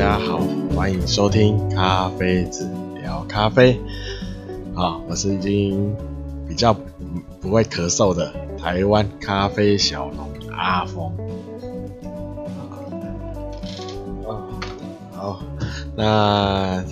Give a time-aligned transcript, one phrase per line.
[0.00, 0.40] 大家好，
[0.74, 2.66] 欢迎收听咖啡子
[3.02, 3.78] 聊咖啡。
[4.74, 5.94] 好，我是已经
[6.48, 6.74] 比较
[7.38, 11.12] 不会咳嗽的台湾咖啡小农阿峰。
[15.12, 15.42] 好，
[15.94, 16.82] 那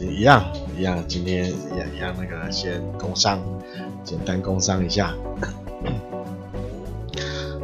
[0.00, 0.42] 一样
[0.74, 3.38] 一样，今天一样一样，那个先工商，
[4.04, 5.12] 简单工商一下。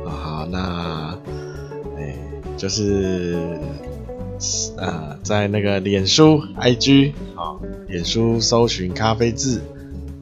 [0.04, 1.18] 啊好，那
[1.96, 2.14] 哎，
[2.58, 3.56] 就是。
[4.76, 9.60] 呃，在那个脸书、IG 啊、脸书搜寻咖啡字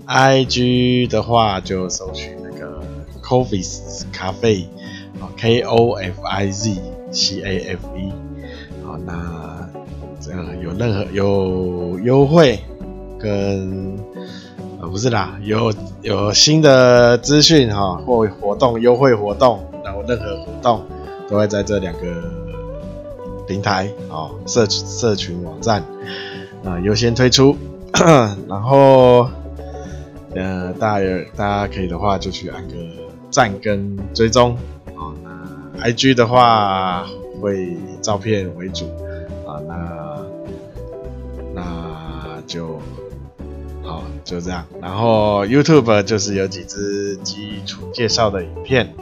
[0.07, 2.83] ，IG 的话就搜寻那个
[3.23, 4.67] Kofiz 咖啡，
[5.21, 6.81] 啊，K O F I Z
[7.13, 8.13] C A F E，
[8.85, 9.69] 好，那
[10.21, 12.59] 这样有任何有优惠
[13.19, 13.99] 跟
[14.81, 20.83] 呃不是啦，有有新的资讯哈或活动优惠活动，然后任何活动
[21.29, 22.36] 都会在这两个。
[23.47, 25.83] 平台哦，社社群网站
[26.65, 27.57] 啊，优先推出，
[28.49, 29.29] 然后
[30.35, 32.75] 呃，大家大家可以的话就去按个
[33.31, 34.57] 赞跟追踪
[34.95, 35.15] 啊。
[35.23, 37.07] 那 IG 的话
[37.41, 38.87] 会以照片为主
[39.47, 40.19] 啊，那
[41.55, 42.79] 那就
[43.83, 44.67] 好就这样。
[44.83, 48.93] 然后 YouTube 就是有几支基础介绍的影片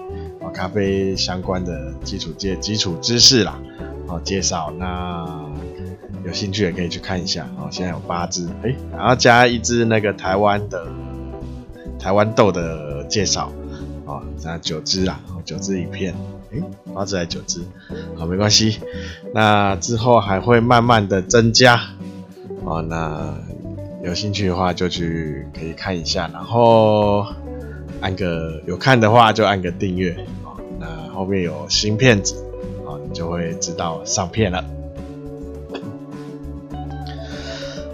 [0.41, 3.59] 啊，咖啡相关的基础介基础知识啦。
[4.07, 5.51] 好介绍，那
[6.25, 7.49] 有兴趣也可以去看一下。
[7.59, 10.87] 哦，现在有八只，哎、然后加一只那个台湾的
[11.99, 13.51] 台湾豆的介绍，
[14.05, 16.15] 哦，那九只啊，九只影片，
[16.53, 16.59] 哎、
[16.95, 17.63] 八只还九只，
[18.17, 18.79] 好，没关系。
[19.33, 21.81] 那之后还会慢慢的增加，
[22.65, 23.35] 哦，那
[24.03, 27.27] 有兴趣的话就去可以看一下，然后
[28.01, 30.15] 按个有看的话就按个订阅，
[30.45, 32.44] 哦，那后面有新片子。
[32.99, 34.65] 你就会知道上片了。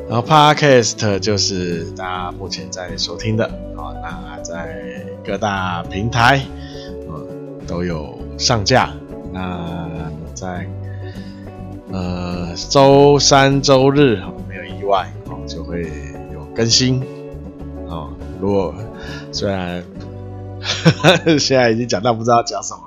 [0.08, 3.44] 然后 Podcast 就是大家目前在收听的
[3.76, 6.40] 啊，那在各大平台
[7.66, 8.90] 都有上架。
[9.32, 10.66] 那在
[11.92, 15.08] 呃周三周日没有意外
[15.46, 15.82] 就会
[16.32, 17.00] 有更新
[17.88, 18.10] 啊。
[18.40, 18.74] 如果
[19.30, 19.84] 虽然
[21.38, 22.80] 现在已经讲到不知道讲什么。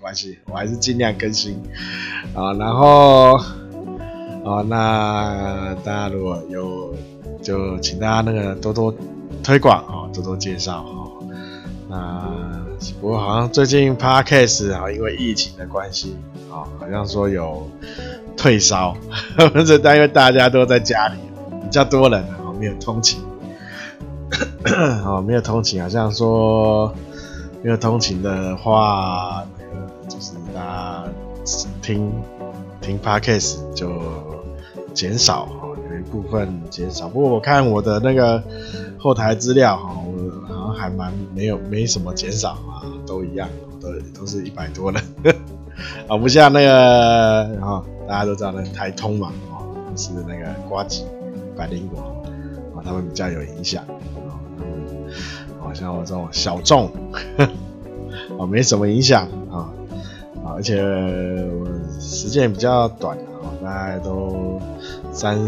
[0.00, 1.60] 关系，我还是尽量更新
[2.34, 2.52] 啊。
[2.54, 3.36] 然后
[4.44, 6.94] 啊，那大家如果有，
[7.42, 8.94] 就请大家那个多多
[9.42, 10.94] 推广啊，多多介绍啊。
[11.88, 12.30] 那
[13.00, 16.16] 不过好像最近 Podcast 啊，因为疫情的关系
[16.50, 17.68] 啊，好像说有
[18.36, 18.96] 退烧，
[19.38, 21.14] 或者但因为大家都在家里，
[21.62, 23.20] 比较多人啊，没有通勤，
[25.04, 26.92] 哦， 没有通勤，好像说
[27.62, 29.44] 没有通勤的话。
[30.56, 31.04] 就是大家
[31.82, 32.10] 听
[32.80, 34.00] 听 Podcast 就
[34.94, 37.08] 减少哈，有一部分减少。
[37.08, 38.42] 不过我看我的那个
[38.98, 43.48] 后台资料哈，我好像还蛮没有没什么减少啊，都一样，
[43.80, 45.00] 都都是一百多了。
[46.08, 49.60] 啊，不像那个哈，大家都知道那台通嘛，啊，
[49.94, 51.04] 是那个瓜吉
[51.54, 52.00] 百灵果
[52.74, 53.84] 啊，他们比较有影响
[55.60, 56.90] 啊，像我这种小众
[58.38, 59.70] 啊， 没什么影响啊。
[60.56, 61.66] 而且我
[62.00, 64.58] 时间也比较短啊，大概都
[65.12, 65.38] 三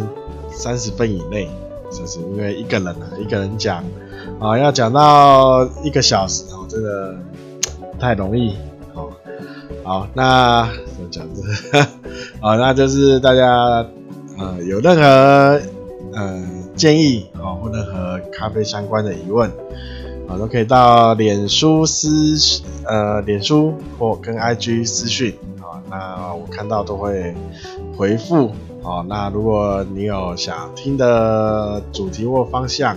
[0.50, 1.48] 三十分以内，
[1.90, 3.82] 就是因为一个人啊，一个人讲
[4.38, 7.16] 啊，要讲到一个小时哦，真的
[7.80, 8.54] 不太容易
[8.94, 9.10] 哦。
[9.82, 10.68] 好，那
[11.10, 11.80] 讲这，
[12.40, 13.86] 好，那就是大家
[14.36, 15.58] 呃有任何
[16.12, 16.44] 呃
[16.76, 19.50] 建议啊，或任何咖啡相关的疑问。
[20.28, 27.34] 啊，都可以到脸书私呃，脸书或跟 IG 私讯啊，那我看到都会
[27.96, 28.52] 回复
[28.84, 29.04] 啊。
[29.08, 32.94] 那如果你有想听的主题或方向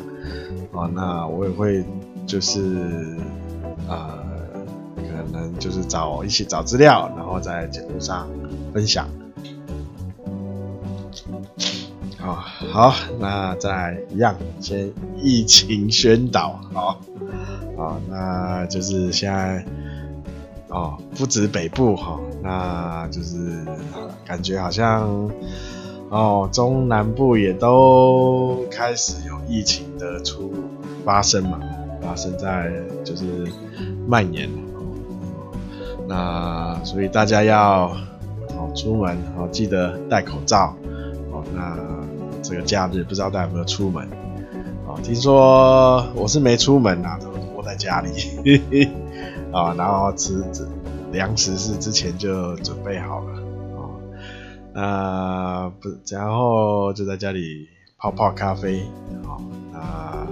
[0.74, 1.84] 啊，那我也会
[2.28, 3.18] 就是
[3.88, 4.10] 呃，
[4.96, 8.28] 可能就是找一起找资料，然后在节目上
[8.74, 9.08] 分享。
[12.22, 12.36] 好，
[12.72, 17.00] 好，那再一样，先疫情宣导，好，
[17.76, 19.66] 好，那就是现在，
[20.70, 23.66] 哦，不止北部哈，那就是
[24.24, 25.32] 感觉好像，
[26.10, 30.54] 哦，中南部也都开始有疫情的出
[31.04, 31.60] 发生嘛，
[32.04, 32.72] 发生在
[33.04, 33.52] 就是
[34.08, 34.48] 蔓延，
[36.08, 37.88] 那所以大家要
[38.50, 40.76] 哦出门哦记得戴口罩，
[41.32, 42.01] 哦那。
[42.42, 44.08] 这个假日不知道大家有没有出门？
[44.88, 48.10] 啊，听说我是没出门啊，都窝在家里
[49.54, 50.68] 啊，然后吃这
[51.12, 53.32] 粮食是之前就准备好了
[53.78, 53.80] 啊。
[54.74, 57.68] 那不，然后就在家里
[57.98, 58.84] 泡泡咖啡，
[59.24, 59.42] 好，
[59.72, 60.28] 那啊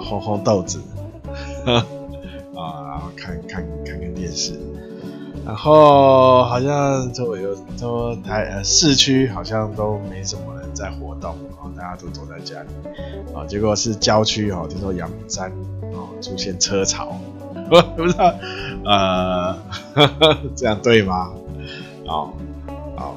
[0.00, 0.80] 烘烘豆子，
[1.66, 1.84] 啊，
[2.54, 4.58] 然后看看看看电视，
[5.44, 12.68] 然后好像周围有都台呃市区好像都没什么在活动，哦，大家都躲在家里，
[13.34, 15.50] 啊，结果是郊区哦，听说阳山
[15.92, 17.18] 哦出现车潮，
[17.70, 18.32] 我不知道
[18.84, 19.52] 呃
[19.94, 21.32] 呵呵 这样对吗？
[22.06, 22.32] 好，
[22.96, 23.16] 好，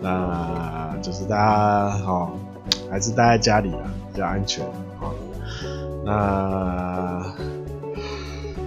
[0.00, 2.38] 那就是大家好，
[2.90, 4.64] 还是待在家里啊，比较安全
[5.00, 5.12] 啊。
[6.06, 7.34] 那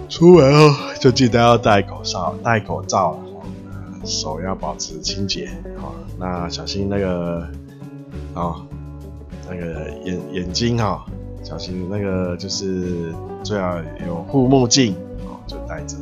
[0.08, 3.18] 出门哦就记得要戴口罩，戴口罩，
[4.04, 5.46] 手要保持清洁
[5.78, 5.90] 啊。
[6.18, 7.46] 那小心那个
[8.34, 8.56] 啊，
[9.48, 11.04] 那个眼眼睛哈，
[11.42, 13.76] 小心那个就是最好
[14.06, 14.94] 有护目镜
[15.24, 15.96] 哦，就戴着。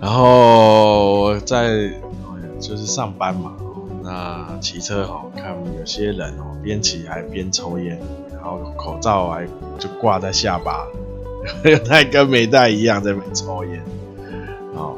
[0.00, 1.90] 然后在
[2.60, 3.52] 就是上班嘛，
[4.02, 8.00] 那骑车哈，看有些人哦，边骑还边抽烟，
[8.32, 9.46] 然后口罩还
[9.78, 10.86] 就挂在下巴，
[11.88, 13.80] 戴跟没戴一样在那抽烟，
[14.74, 14.96] 哦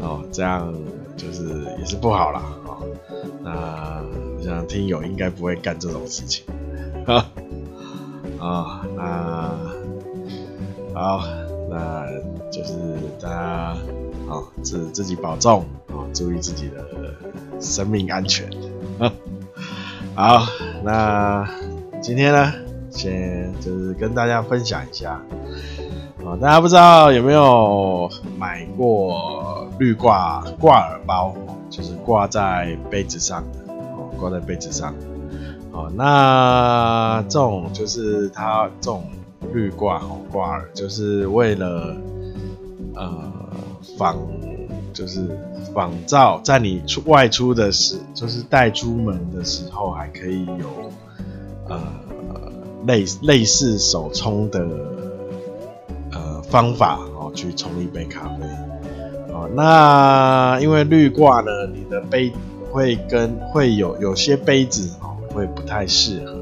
[0.00, 0.74] 哦，这样
[1.16, 2.42] 就是也是不好啦。
[3.44, 3.44] 哦。
[3.44, 4.02] 那
[4.38, 6.44] 我想听友应该不会干这种事情，
[7.06, 7.26] 哈
[8.38, 9.58] 啊，那
[10.94, 11.20] 好，
[11.70, 12.06] 那。
[12.50, 12.74] 就是
[13.22, 13.36] 大家
[14.28, 16.84] 啊，自自己保重啊，注意自己的
[17.60, 18.50] 生命安全
[18.98, 19.12] 啊。
[20.16, 20.42] 好，
[20.82, 21.48] 那
[22.02, 22.52] 今天呢，
[22.90, 25.22] 先就是跟大家分享一下
[26.26, 31.32] 啊，大家不知道有没有买过绿挂挂耳包，
[31.70, 34.92] 就是挂在杯子上的哦，挂在杯子上。
[35.72, 39.04] 哦，那这种就是它这种
[39.52, 41.96] 绿挂哦，挂耳就是为了。
[42.96, 43.32] 呃，
[43.96, 44.18] 仿
[44.92, 45.24] 就是
[45.72, 50.90] 仿照，在你出外出的时，就是带出门的时候，还可以有
[51.68, 51.80] 呃
[52.84, 54.66] 类类似手冲的
[56.10, 58.44] 呃方法哦，去冲一杯咖啡
[59.54, 62.32] 那因为绿挂呢，你的杯
[62.70, 66.32] 会跟会有有些杯子哦会不太适合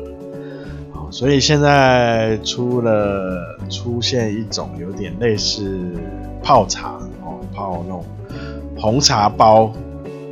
[0.95, 5.93] 哦，所以现在出了出现一种有点类似。
[6.41, 6.93] 泡茶
[7.25, 8.05] 哦，泡那种
[8.79, 9.71] 红茶包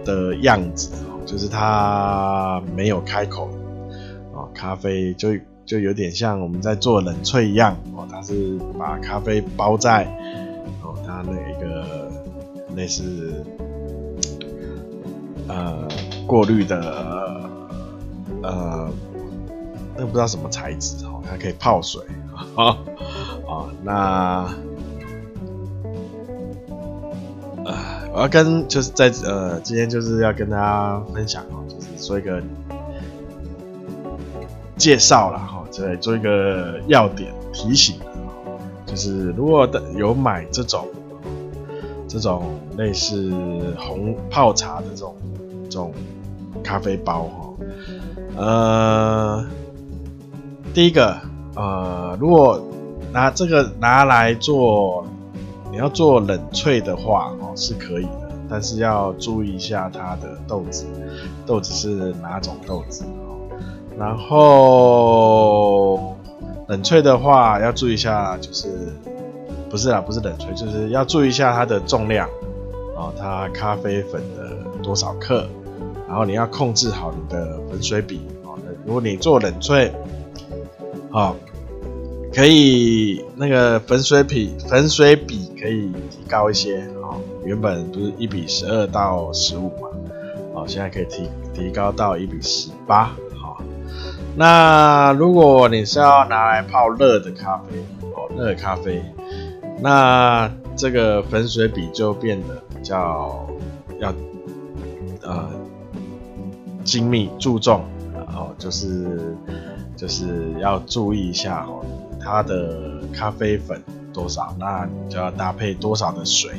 [0.05, 3.51] 的样子哦，就是它没有开口
[4.33, 5.31] 哦，咖啡就
[5.67, 10.05] 就有点像我们在做冷萃一样哦，它是把咖啡包在
[10.81, 12.06] 哦，它那一个
[12.77, 13.45] 类似
[15.49, 15.89] 呃
[16.27, 17.51] 过滤的
[18.43, 18.89] 呃
[19.97, 22.01] 那不知道什么材质哦，它可以泡水
[22.55, 22.79] 啊
[23.49, 24.49] 啊那。
[28.13, 32.43] 我要跟就是在呃，今天就是要跟大家分享哦，就是做一个
[34.79, 38.01] 介绍了哈，再做一个要点提醒，
[38.87, 40.89] 就是如果有买这种
[42.09, 43.33] 这种类似
[43.79, 45.15] 红泡茶的这种
[45.65, 45.93] 这种
[46.63, 47.55] 咖啡包哈，
[48.37, 49.47] 呃，
[50.75, 51.17] 第一个
[51.55, 52.61] 呃，如果
[53.13, 55.07] 拿这个拿来做。
[55.69, 60.87] 你要做冷萃的话，哦，是可以的，但是要注意一下它的豆子，
[61.45, 63.37] 豆子是哪种豆子哦。
[63.99, 66.17] 然后
[66.69, 68.95] 冷萃的话要注意一下，就是
[69.77, 72.27] 不是啊，不是冷萃，就是要注意一下它的重量
[72.97, 75.47] 哦，它咖啡粉的多少克，
[76.09, 78.59] 然后你要控制好你的粉水比哦。
[78.87, 79.91] 如果你做冷萃，
[81.11, 81.37] 好。
[82.35, 89.89] 可以那个粉水比粉水比可以提高一些、哦，原本不是一比十二到十五嘛，
[90.55, 93.11] 哦，现在可以提提高到一比十八，
[93.43, 93.63] 好。
[94.37, 97.79] 那如果你是要拿来泡热的咖啡，
[98.15, 99.03] 哦，热咖啡，
[99.79, 103.47] 那这个粉水比就变得比较
[104.01, 104.13] 要
[105.23, 105.49] 呃
[106.85, 107.83] 精密注重，
[108.15, 109.37] 然后就是
[109.97, 111.85] 就是要注意一下哦。
[112.19, 113.81] 它的咖啡粉
[114.13, 116.51] 多少，那你就要搭配多少的水，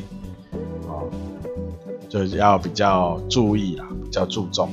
[0.88, 1.10] 哦，
[2.08, 4.70] 就要比较注意啦，比较注重，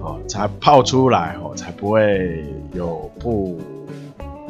[0.00, 3.58] 哦，才泡出来哦，才不会有不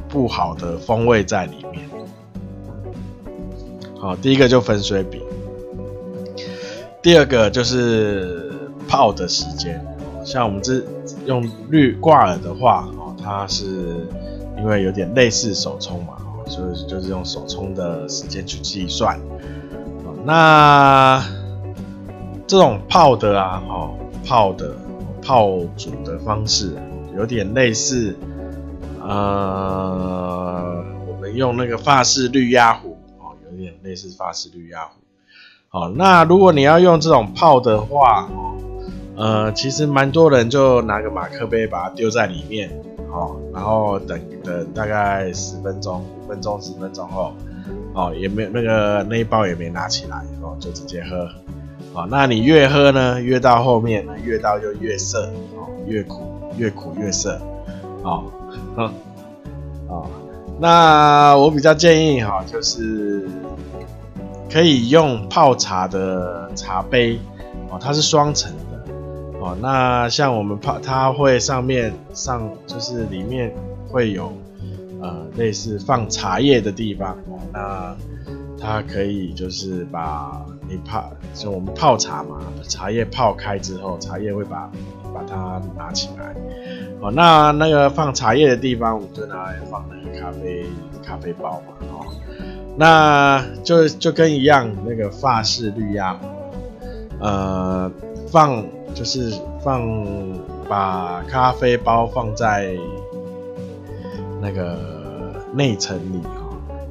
[0.08, 1.88] 不好的风味在里面。
[4.02, 5.22] 好，第一个就粉水比，
[7.00, 8.50] 第二个就是
[8.88, 9.80] 泡的时间，
[10.24, 10.82] 像我们这
[11.24, 14.08] 用滤挂耳的话，哦，它是。
[14.58, 19.18] 因为有点类似手冲嘛，所以就是用手冲的时间去计算。
[20.24, 21.20] 那
[22.46, 23.90] 这种泡的啊，哦，
[24.24, 24.76] 泡的
[25.20, 26.76] 泡煮的方式，
[27.16, 28.14] 有点类似，
[29.00, 32.91] 呃，我们用那个法式绿压壶，
[33.82, 34.92] 类似法式滤压壶。
[35.68, 38.28] 好，那如果你要用这种泡的话，
[39.16, 42.70] 呃，其实蛮多人就拿个马克杯把它丢在里面，
[43.10, 47.32] 哦，然后等等大概十分钟、五分钟、十分钟后，
[47.94, 51.28] 哦，也没有那个那一包也没拿起来，哦，就直接喝。
[51.94, 56.22] 好，那你越喝呢，越到后面呢，越到就越涩，哦，越苦
[56.56, 57.38] 越苦越涩，
[58.02, 58.24] 哦，
[59.88, 60.06] 哦，
[60.62, 63.26] 那我比较建议哈，就是
[64.48, 67.18] 可以用泡茶的茶杯，
[67.68, 68.92] 哦，它是双层的，
[69.40, 73.52] 哦，那像我们泡，它会上面上就是里面
[73.88, 74.32] 会有
[75.00, 77.18] 呃类似放茶叶的地方，
[77.52, 77.96] 那
[78.56, 80.46] 它可以就是把。
[80.68, 84.70] 你泡，就我们泡茶嘛，茶叶泡开之后，茶叶会把
[85.12, 86.34] 把它拿起来。
[87.02, 90.64] 哦，那那个放茶叶的地方，我们就拿来放那个咖啡
[91.04, 91.74] 咖啡包嘛。
[91.90, 92.06] 哦，
[92.76, 96.16] 那就就跟一样，那个法式滤压，
[97.18, 97.90] 呃，
[98.28, 99.32] 放就是
[99.64, 99.84] 放
[100.68, 102.76] 把咖啡包放在
[104.40, 104.78] 那个
[105.52, 106.22] 内层里。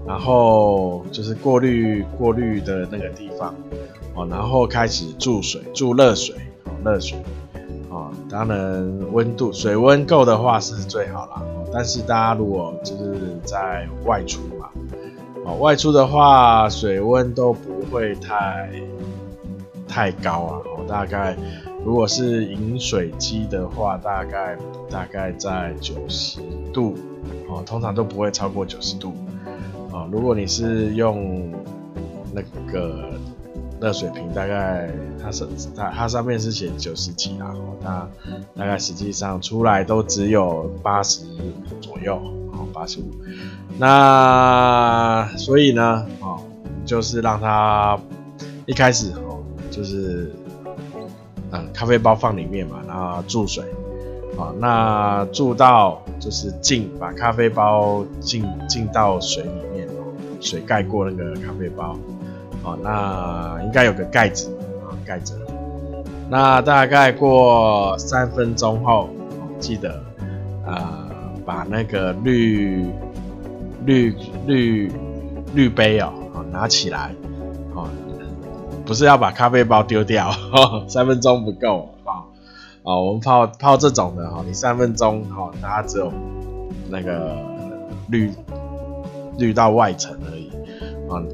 [0.04, 3.54] 然后就是过滤过滤的那个地方
[4.16, 7.18] 哦，然后开始注水，注热水哦，热水，
[8.30, 11.42] 当然温度水温够的话是最好啦。
[11.74, 14.70] 但是大家如果就是在外出嘛，
[15.46, 18.70] 哦，外出的话水温都不会太
[19.88, 21.38] 太高啊，哦，大概
[21.86, 24.58] 如果是饮水机的话，大概
[24.90, 26.42] 大概在九十
[26.74, 26.98] 度
[27.50, 29.14] 哦，通常都不会超过九十度。
[29.92, 31.52] 哦，如果你是用
[32.34, 32.42] 那
[32.72, 33.12] 个
[33.82, 34.88] 热水瓶，大概
[35.20, 38.08] 它是它它上面是写九十几啊，那
[38.56, 41.26] 大概实际上出来都只有八十
[41.82, 42.16] 左右，
[42.54, 43.06] 哦，八十五。
[43.80, 46.40] 那所以呢，哦，
[46.86, 48.00] 就是让它
[48.68, 50.32] 一开始哦，就是
[51.52, 53.64] 嗯，咖啡包放里面嘛，然后注水，
[54.38, 59.88] 啊，那注到就是浸，把咖啡包浸浸到水里面。
[60.40, 61.96] 水盖过那个咖啡包，
[62.64, 65.36] 哦，那应该有个盖子啊，盖着。
[66.30, 70.02] 那大概过三分钟后，哦记得
[70.66, 71.10] 呃
[71.46, 72.86] 把那个滤
[73.86, 74.16] 滤
[74.46, 74.92] 滤
[75.54, 77.14] 滤杯哦，哦拿起来，
[77.74, 77.88] 哦，
[78.86, 80.32] 不是要把咖啡包丢掉，
[80.88, 82.24] 三分钟不够啊，
[82.84, 86.12] 哦，我们泡泡这种的哈，你三分钟哈，它只有
[86.90, 87.38] 那个
[88.10, 88.32] 滤。
[89.38, 90.51] 滤到外层而已，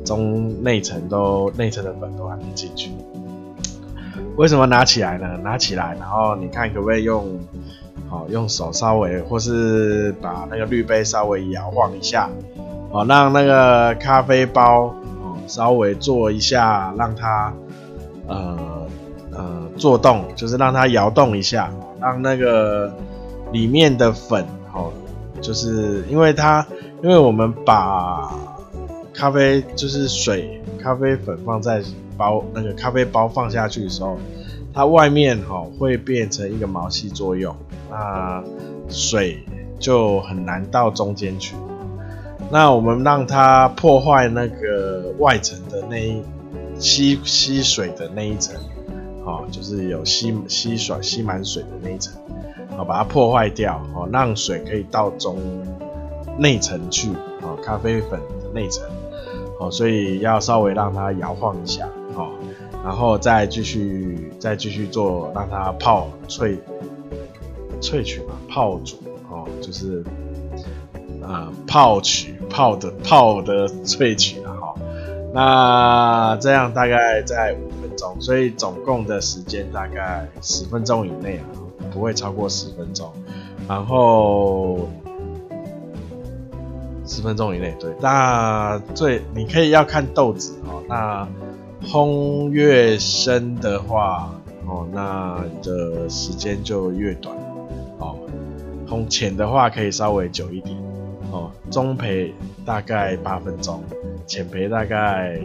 [0.03, 2.91] 中内层都内层的粉都还没进去。
[4.35, 5.37] 为什么拿起来呢？
[5.43, 7.39] 拿起来，然后你看可不可以用，
[8.07, 12.29] 好，用手稍微，或是把那个滤杯稍微摇晃一下，
[12.91, 14.85] 哦，让那个咖啡包，
[15.21, 17.53] 哦，稍微做一下，让它，
[18.27, 18.87] 呃
[19.31, 22.93] 呃，做动，就是让它摇动一下，让那个
[23.51, 24.91] 里面的粉，哦，
[25.41, 26.65] 就是因为它。
[27.03, 28.27] 因为我们把
[29.17, 31.81] 咖啡就是水、咖啡粉放在
[32.15, 34.15] 包那个咖啡包放下去的时候，
[34.71, 37.55] 它外面哈会变成一个毛细作用，
[37.89, 38.43] 那
[38.87, 39.39] 水
[39.79, 41.55] 就很难到中间去。
[42.51, 46.21] 那我们让它破坏那个外层的那一
[46.77, 48.55] 吸吸水的那一层，
[49.25, 52.13] 哦，就是有吸吸水吸满水的那一层，
[52.77, 55.35] 好，把它破坏掉，哦，让水可以到中。
[56.39, 57.09] 内层去
[57.41, 58.87] 哦，咖啡粉的内层，
[59.59, 62.29] 哦，所以要稍微让它摇晃一下，哦，
[62.83, 66.57] 然后再继续再继续做，让它泡萃
[67.81, 68.97] 萃取嘛，泡煮
[69.31, 70.03] 哦，就是、
[71.21, 74.75] 呃、泡取泡的泡的萃取了哈，
[75.33, 81.45] 那这样大概在五分钟，所以总共的时间大概十分钟以内啊，
[81.91, 83.11] 不会超过十分钟，
[83.67, 84.87] 然后。
[87.07, 87.89] 十分钟以内，对。
[88.01, 90.83] 那最你可以要看豆子哦。
[90.87, 91.27] 那
[91.87, 94.33] 烘越深的话，
[94.65, 97.35] 哦，那的时间就越短。
[97.99, 98.17] 哦，
[98.87, 100.77] 烘浅的话可以稍微久一点。
[101.31, 102.33] 哦，中培
[102.65, 103.83] 大概八分钟，
[104.25, 105.39] 浅培大概，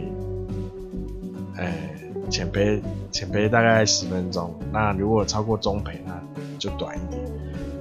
[1.55, 1.95] 哎，
[2.29, 4.53] 浅培浅培大概十分钟。
[4.71, 6.21] 那如果超过中培，那
[6.57, 7.21] 就短一点。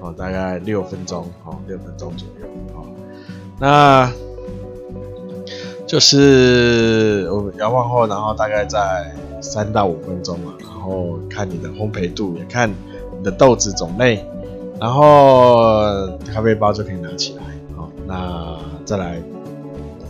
[0.01, 2.47] 哦，大概六分钟，哦，六分钟左右。
[2.75, 2.87] 哦
[3.62, 4.11] 那
[5.87, 14.25] 就是我摇晃后，然后大概在三到五分钟嘛，然后看你的烘焙度，也看你的豆子种类，
[14.81, 17.45] 然后咖啡包就可以拿起来。
[17.76, 19.23] 好，那再来，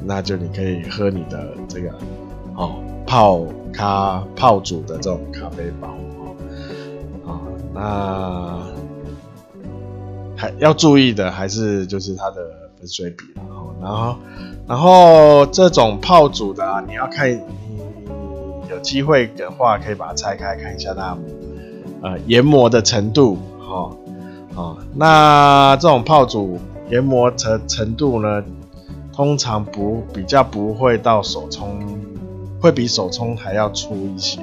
[0.03, 1.91] 那就你可以喝你的这个
[2.57, 6.35] 哦泡咖泡煮的这种咖啡包哦。
[7.27, 7.37] 啊，
[7.75, 8.63] 那
[10.35, 13.25] 还要注意的还是就是它的水比，
[13.81, 14.17] 然后。
[14.69, 21.19] 然后这种泡煮的啊，你要看，你有机会的话，可以把它拆开看一下它
[22.01, 23.91] 呃研磨的程度，哈，
[24.55, 26.59] 啊，那这种泡煮
[26.89, 28.43] 研磨程程度呢，
[29.13, 31.81] 通常不比较不会到手冲，
[32.61, 34.41] 会比手冲还要粗一些，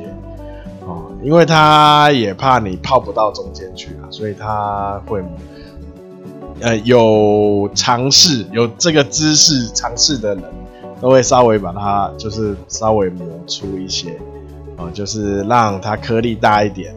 [0.85, 5.23] 哦，因为它也怕你泡不到中间去啊，所以它会。
[6.61, 10.43] 呃，有尝试有这个知识尝试的人，
[10.99, 14.11] 都会稍微把它就是稍微磨粗一些，
[14.75, 16.93] 哦、呃，就是让它颗粒大一点，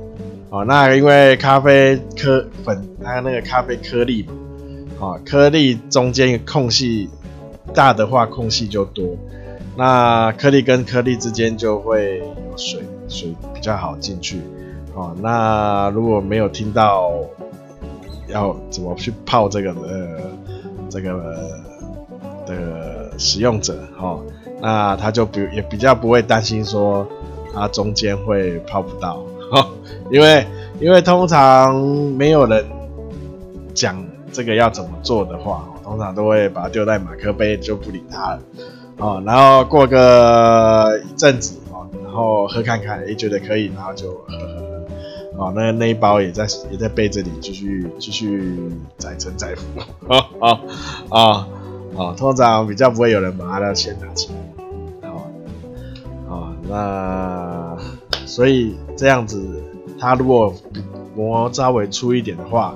[0.51, 4.33] 哦、呃，那因为咖啡颗粉它那个咖啡颗粒嘛，
[4.99, 7.09] 哦、呃，颗粒中间空隙
[7.73, 9.17] 大的话，空隙就多，
[9.77, 14.41] 那颗粒跟颗粒之间就会有水，水比较好进去，
[14.95, 17.13] 哦、那如果没有听到。
[18.33, 20.19] 要怎么去泡这个呃，
[20.89, 21.13] 这个
[22.47, 24.23] 的使用者哈、哦，
[24.61, 27.07] 那他就比也比较不会担心说
[27.55, 29.67] 他中间会泡不到，哦、
[30.11, 30.47] 因为
[30.81, 31.75] 因为通常
[32.17, 32.65] 没有人
[33.75, 38.41] 讲这个要怎么做的话，通常都会把它丢在马克杯就不理他了，
[38.99, 44.72] 哦，然后过个一阵子哦，然后喝看看，诶觉得可以，然后就喝喝。
[45.37, 49.81] 哦，那那一包也在也在杯子里继续继续载沉载浮，
[50.13, 50.61] 啊啊
[51.11, 51.49] 啊
[51.97, 52.15] 啊！
[52.17, 54.31] 通常比较不会有人把它先拿起
[55.03, 57.77] 来，好，啊，那
[58.27, 59.43] 所以这样子，
[59.99, 60.55] 它如果
[61.17, 62.75] 磨稍微粗一点的话，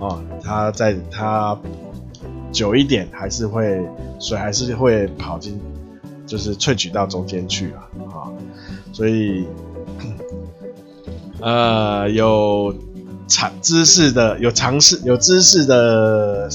[0.00, 1.58] 哦，它在它
[2.50, 3.86] 久一点还是会
[4.18, 5.60] 水还是会跑进，
[6.26, 8.32] 就是萃取到中间去啊，啊，
[8.92, 9.46] 所以。
[11.40, 12.74] 呃，有
[13.28, 16.48] 尝知识的，有尝试有知识的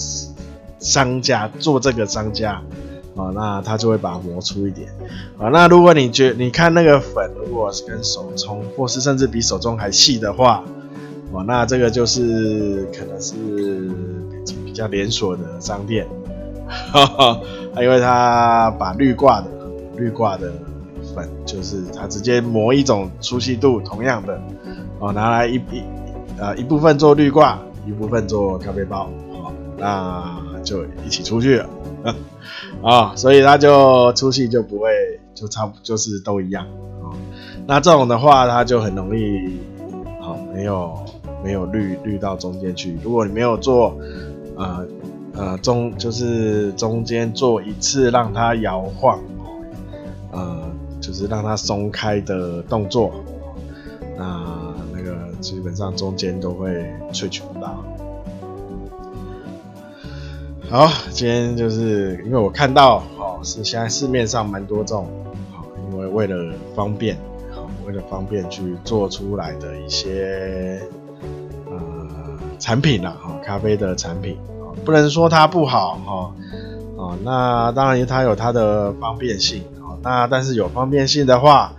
[0.80, 2.62] 商家做这个商家，
[3.16, 4.90] 啊、那他就会把磨粗一点，
[5.38, 10.64] 啊、那如果你觉你看那个粉，如果是跟手冲，或是甚至比手冲还细的话，
[11.32, 13.34] 哦，那这个就是可能是
[14.66, 16.06] 比较连锁的商店，
[16.92, 17.40] 哈哈，
[17.82, 19.48] 因为他把滤挂的
[19.96, 20.52] 滤挂的
[21.16, 24.42] 粉，就是他直接磨一种粗细度同样的。
[25.04, 25.84] 哦，拿来一一
[26.40, 31.70] 呃一部分做滤挂，一部分做咖啡包，好，那就一起出去了，
[32.82, 34.90] 啊、 所以它就出去就不会
[35.36, 36.64] 就差不就是都一样，
[37.02, 37.16] 啊、哦，
[37.68, 39.60] 那这种的话它就很容易，
[40.22, 40.98] 好、哦，没有
[41.44, 42.98] 没有滤滤到中间去。
[43.04, 43.98] 如果你没有做，
[44.56, 44.88] 呃
[45.34, 49.20] 呃中就是中间做一次让它摇晃，
[50.32, 50.62] 呃，
[51.02, 53.12] 就是让它松开的动作，
[54.18, 54.72] 那。
[55.44, 57.84] 基本上中间都会萃取不到。
[60.70, 65.06] 好，今天就是因为我看到，哦，是现在市面上蛮多这种，
[65.52, 67.18] 好，因为为了方便，
[67.52, 70.82] 好，为了方便去做出来的一些
[71.66, 71.76] 呃
[72.58, 74.38] 产品啦，哈，咖啡的产品，
[74.86, 76.34] 不能说它不好，哈，
[76.98, 81.74] 啊，那当然它有它的方便性，好，那但是有方便性的话。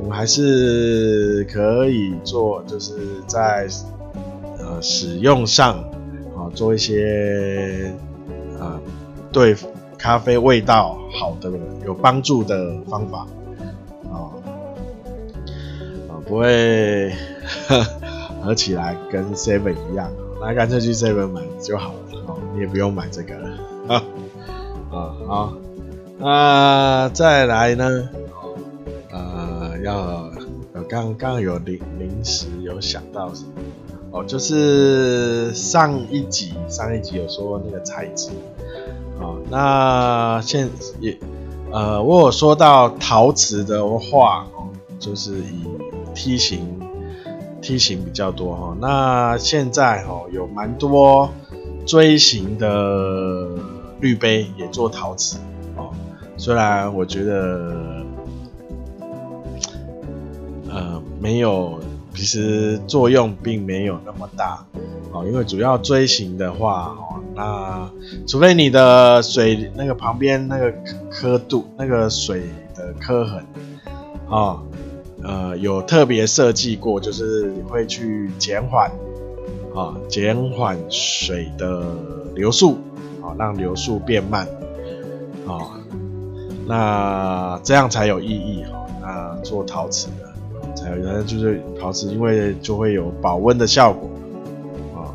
[0.00, 2.94] 我们还是可以做，就是
[3.26, 3.68] 在
[4.58, 5.74] 呃使用上
[6.34, 7.92] 啊做一些
[8.58, 8.80] 啊
[9.32, 9.54] 对
[9.98, 11.50] 咖啡味道好的
[11.84, 13.26] 有帮助的方法
[14.10, 14.32] 啊
[16.08, 17.12] 啊不会
[18.42, 23.50] 合起来跟 Seven 一样，那干脆去 Seven 买就好了哦，你也不用买这个了
[23.88, 24.04] 啊
[24.90, 25.52] 啊好，
[26.18, 28.08] 那再来呢？
[29.88, 30.30] 要
[30.74, 33.50] 呃，刚刚有临临时有想到什么
[34.10, 38.30] 哦，就是上一集上一集有说那个材质
[39.18, 40.68] 哦，那现
[41.00, 41.18] 也
[41.72, 45.66] 呃，我有说到陶瓷的话哦，就是以
[46.14, 46.78] 梯形
[47.62, 51.30] 梯形比较多哈，那现在哦有蛮多
[51.86, 53.48] 锥形的
[54.00, 55.38] 滤杯也做陶瓷
[55.76, 55.90] 哦，
[56.36, 57.87] 虽然我觉得。
[60.70, 61.80] 呃，没有，
[62.14, 64.64] 其实作用并没有那么大，
[65.12, 67.90] 哦，因为主要锥形的话，哦，那
[68.26, 70.72] 除非你的水那个旁边那个
[71.10, 72.42] 刻度，那个水
[72.74, 73.44] 的刻痕，
[74.28, 74.62] 哦，
[75.22, 78.90] 呃有特别设计过，就是会去减缓
[79.74, 81.96] 啊减缓水的
[82.34, 82.76] 流速
[83.22, 84.46] 啊，让流速变慢
[85.46, 85.80] 啊，
[86.66, 88.84] 那这样才有意义哈。
[89.00, 90.27] 那做陶瓷的
[90.78, 94.08] 才有，那就是陶瓷，因为就会有保温的效果。
[94.94, 95.14] 啊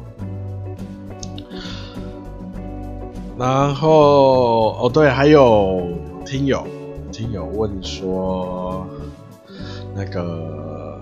[3.38, 5.82] 然后哦，对，还有
[6.24, 6.66] 听友
[7.12, 8.86] 听友问说，
[9.96, 11.00] 那个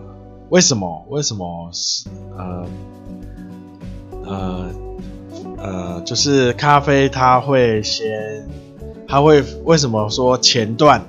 [0.50, 2.66] 为什么为什么是呃
[4.26, 4.66] 呃
[5.58, 8.48] 呃，就是咖啡它会先，
[9.08, 11.02] 它会为什么说前段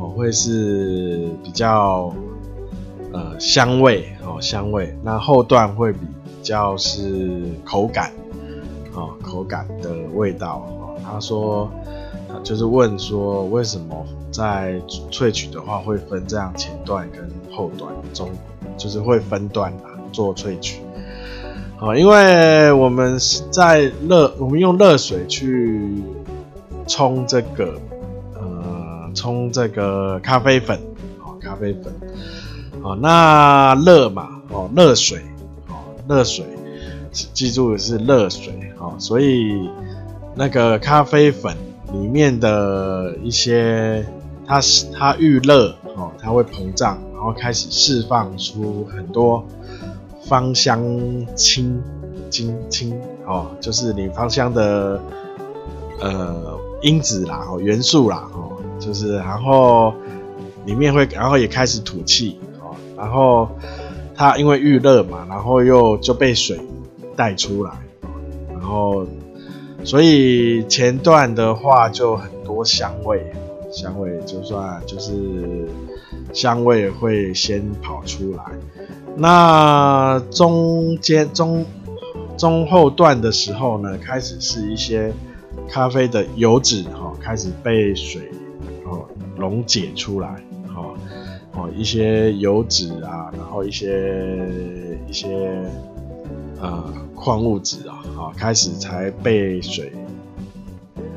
[0.00, 2.12] 哦会是比较
[3.16, 6.00] 呃香味哦香味，那后段会比
[6.42, 8.12] 较是口感。
[8.92, 11.70] 哦，口感的味道哦，他说，
[12.42, 18.30] 就是问说，为什么在萃取的话会分这样前段跟后段中，
[18.78, 20.80] 就是会分段啊做萃取。
[21.78, 26.02] 哦，因为我们是在热，我们用热水去
[26.86, 27.78] 冲这个，
[28.32, 30.80] 呃，冲这个咖啡粉，
[31.20, 31.92] 哦，咖啡粉，
[32.86, 35.18] 哦，那热嘛，哦，热水，
[35.68, 35.74] 哦，
[36.08, 36.46] 热水。
[37.10, 39.68] 记住是热水哦，所以
[40.36, 41.56] 那个咖啡粉
[41.92, 44.06] 里面的一些，
[44.46, 49.44] 它是它遇热哦，它会膨胀，然后开始释放出很多
[50.28, 50.80] 芳香
[51.34, 51.82] 精
[52.30, 55.00] 精精哦，就是你芳香的
[56.00, 59.94] 呃因子啦，哦元素啦，哦，就是然后
[60.66, 62.38] 里面会，然后也开始吐气，
[62.96, 63.48] 然后
[64.14, 66.60] 它因为遇热嘛，然后又就被水。
[67.16, 67.70] 带出来，
[68.50, 69.06] 然后，
[69.82, 73.32] 所以前段的话就很多香味，
[73.72, 75.66] 香味就算就是
[76.34, 78.44] 香味会先跑出来。
[79.16, 81.64] 那中间中
[82.36, 85.10] 中后段的时候呢，开始是一些
[85.70, 88.30] 咖啡的油脂哈，开始被水
[88.84, 90.44] 哦溶解出来，
[91.56, 94.48] 哦一些油脂啊，然后一些
[95.08, 95.62] 一些
[96.60, 96.84] 呃。
[97.18, 99.90] 矿物质啊，啊，开始才被水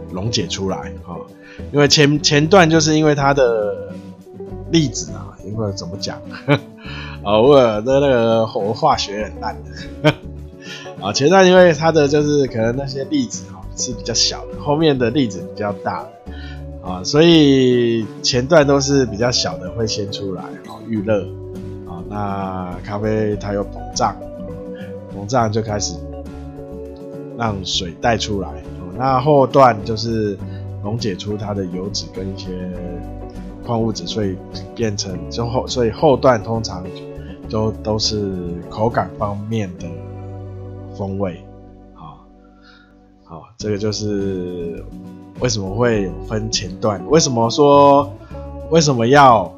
[0.10, 1.19] 溶解出来啊。
[1.73, 3.91] 因为前前段就是因为它的
[4.71, 6.19] 粒子啊，因为怎么讲
[7.23, 9.56] 偶尔的那个我化学很烂
[10.02, 10.13] 的
[11.02, 11.12] 啊。
[11.12, 16.08] 前段因为它的就是可能那些粒子啊是比较小的，后面的粒子比较大
[16.82, 21.24] 啊，所以前段都是比较小的会先出来啊，预热
[21.88, 24.15] 啊，那咖啡它又膨胀。
[25.12, 25.96] 膨胀就开始
[27.38, 28.50] 让水带出来，
[28.98, 30.38] 那后段就是
[30.84, 32.48] 溶解出它的油脂跟一些
[33.65, 34.38] 矿物质，所以
[34.76, 36.86] 变成之后，所以后段通常
[37.50, 38.32] 都都是
[38.70, 39.88] 口感方面的
[40.96, 41.44] 风味。
[43.30, 44.84] 好，这个就是
[45.39, 48.12] 为什么会有分前段，为什么说
[48.72, 49.54] 为什么要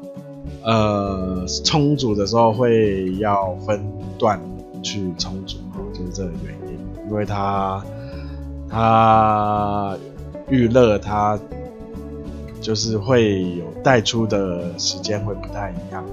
[0.62, 3.82] 呃充足的时候会要分
[4.16, 4.38] 段。
[4.84, 5.58] 去冲煮，
[5.92, 6.76] 就是这个原因，
[7.08, 7.80] 因为它
[8.68, 9.96] 它
[10.48, 11.38] 预热，它
[12.60, 16.04] 就是会有带出的时间会不太一样。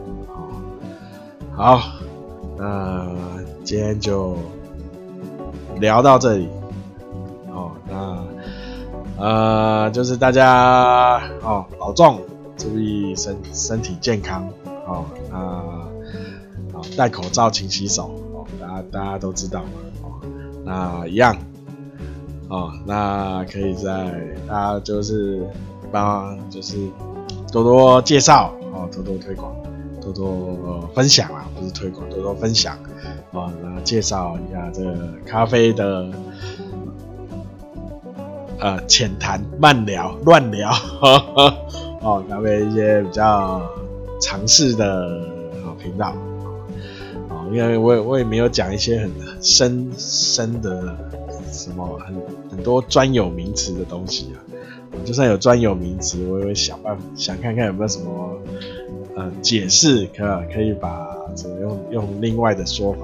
[1.51, 1.81] 好，
[2.59, 3.07] 那
[3.63, 4.37] 今天就
[5.79, 6.47] 聊到这里。
[7.91, 8.25] 哦，
[9.17, 12.21] 那呃，就是大家哦，保重，
[12.57, 14.47] 注意身身体健康。
[14.87, 15.37] 哦，那
[16.73, 18.45] 好，戴口罩，勤洗手哦。
[18.59, 19.69] 大家大家都知道嘛，
[20.01, 20.09] 哦，
[20.63, 21.37] 那一样，
[22.47, 24.11] 哦，那可以在
[24.47, 25.47] 大家就是
[25.91, 26.77] 帮就是
[27.51, 29.53] 多多介绍哦，多多推广，
[30.01, 32.75] 多多分享啊，不是推广，多多分享，
[33.31, 34.83] 哦，那介绍一下这
[35.23, 36.09] 咖啡的
[38.59, 40.71] 呃浅谈慢聊乱聊，
[42.01, 43.61] 哦，咖啡一些比较
[44.21, 45.21] 尝试的
[45.81, 46.13] 频道。
[47.51, 49.09] 因为我我也没有讲一些很
[49.41, 50.95] 深深的
[51.51, 52.15] 什么很
[52.51, 54.37] 很多专有名词的东西啊，
[55.03, 58.37] 就算有专有名词，我也会想办法想看看有没有什么
[59.15, 62.99] 呃解释，可可以把怎么用用另外的说法，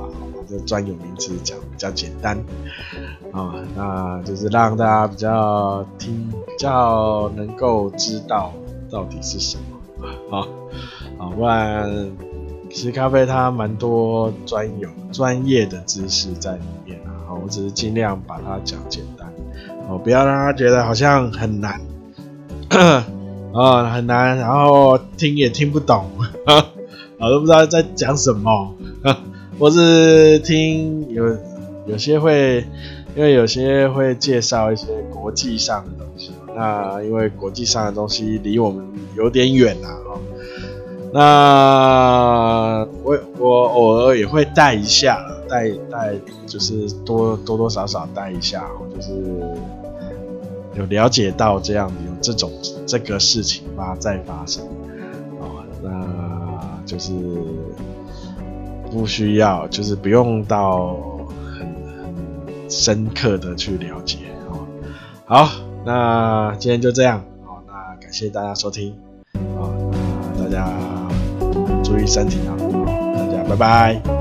[0.48, 2.38] 这专有名词讲比较简单
[3.32, 8.54] 啊，那就是让大家比较听比较能够知道
[8.90, 10.48] 到底是什么啊，
[11.18, 12.12] 好，不然。
[12.68, 19.32] 其实咖啡它蛮多专有专业的知识在里面啊，我只是尽量把它讲简单，
[19.88, 21.80] 哦，不要让他觉得好像很难，
[23.54, 26.10] 啊、很难，然后听也听不懂，
[26.46, 26.66] 啊，
[27.18, 28.76] 我都不知道在讲什么。
[29.58, 31.38] 我是听有
[31.86, 32.66] 有些会，
[33.16, 36.32] 因为有些会介绍一些国际上的东西。
[36.54, 39.98] 那因为国际上的东西离我们有点远啊，
[41.14, 46.16] 那我我偶尔也会带一下，带带
[46.46, 49.14] 就是多多多少少带一下，就是
[50.76, 52.52] 有了解到这样有这种
[52.86, 54.66] 这个事情吧在发生，
[55.82, 55.90] 那
[56.86, 57.14] 就是
[58.96, 60.96] 不需要，就是不用到
[61.54, 61.68] 很
[62.02, 64.66] 很深刻的去了解哦，
[65.26, 65.50] 好。
[65.86, 68.96] 那今天就这样，哦，那感谢大家收听，
[69.58, 69.92] 哦，
[70.38, 70.74] 那大家
[71.84, 72.56] 注意身体啊，
[73.18, 74.15] 大家拜拜。